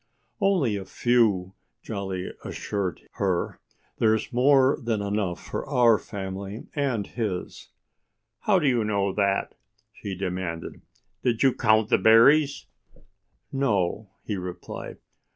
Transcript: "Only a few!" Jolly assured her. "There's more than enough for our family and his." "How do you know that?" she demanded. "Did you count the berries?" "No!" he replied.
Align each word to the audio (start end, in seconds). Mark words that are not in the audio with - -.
"Only 0.39 0.77
a 0.77 0.83
few!" 0.85 1.53
Jolly 1.83 2.33
assured 2.43 3.01
her. 3.17 3.59
"There's 3.99 4.33
more 4.33 4.79
than 4.83 4.99
enough 4.99 5.39
for 5.39 5.63
our 5.67 5.99
family 5.99 6.65
and 6.73 7.05
his." 7.05 7.67
"How 8.39 8.57
do 8.57 8.67
you 8.67 8.83
know 8.83 9.13
that?" 9.13 9.53
she 9.93 10.15
demanded. 10.15 10.81
"Did 11.21 11.43
you 11.43 11.53
count 11.53 11.89
the 11.89 11.99
berries?" 11.99 12.65
"No!" 13.51 14.09
he 14.23 14.37
replied. 14.37 14.97